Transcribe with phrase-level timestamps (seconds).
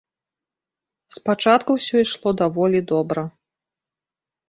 [1.19, 3.31] Спачатку ўсё ішло даволі добра.